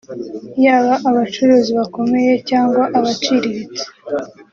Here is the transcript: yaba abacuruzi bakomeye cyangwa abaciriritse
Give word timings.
yaba 0.65 0.93
abacuruzi 1.09 1.71
bakomeye 1.79 2.33
cyangwa 2.49 2.83
abaciriritse 2.97 3.85